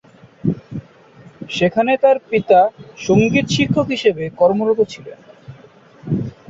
সেখানে 1.49 1.91
তার 2.03 2.17
পিতা 2.29 2.59
সঙ্গীত 2.99 3.45
শিক্ষক 3.55 3.87
হিসেবে 3.95 4.23
কর্মরত 4.39 4.79
ছিলেন। 4.93 5.19